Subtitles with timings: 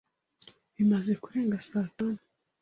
[0.75, 2.21] Bimaze kurenga saa tanu.